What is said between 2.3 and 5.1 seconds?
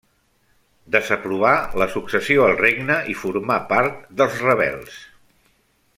al regne i formà part dels rebels.